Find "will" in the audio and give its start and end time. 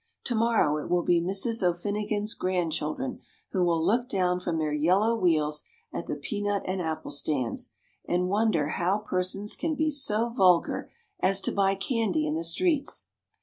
0.89-1.03, 3.63-3.85